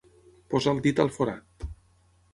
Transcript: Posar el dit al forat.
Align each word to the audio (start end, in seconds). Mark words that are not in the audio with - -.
Posar 0.53 0.73
el 0.77 0.81
dit 0.87 1.03
al 1.05 1.13
forat. 1.19 1.69